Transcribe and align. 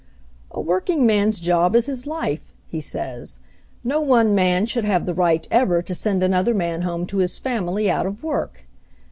"A 0.49 0.59
workingman's 0.59 1.39
job 1.39 1.75
is 1.75 1.85
his 1.85 2.07
life," 2.07 2.51
he 2.65 2.81
says. 2.81 3.37
"No 3.83 4.01
one 4.01 4.33
man 4.33 4.65
should 4.65 4.83
have 4.83 5.05
the 5.05 5.13
right 5.13 5.47
ever 5.51 5.83
to 5.83 5.93
send 5.93 6.23
another 6.23 6.55
man 6.55 6.81
home 6.81 7.05
to 7.05 7.17
his 7.17 7.37
family 7.37 7.87
out 7.87 8.07
of 8.07 8.23
work. 8.23 8.65